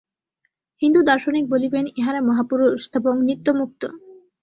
হিন্দু 0.81 0.99
দার্শনিক 1.01 1.45
বলিবেন 1.49 1.85
ইঁহারা 1.97 2.21
মহাপুরুষ 2.21 2.81
এবং 2.93 3.13
নিত্যমুক্ত। 3.27 3.81